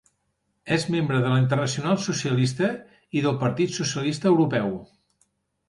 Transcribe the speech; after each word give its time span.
És 0.77 0.85
membre 0.95 1.19
de 1.25 1.33
la 1.33 1.41
Internacional 1.41 1.99
Socialista, 2.07 2.71
i 3.21 3.23
del 3.29 3.39
Partit 3.47 3.79
Socialista 3.79 4.33
Europeu. 4.35 4.77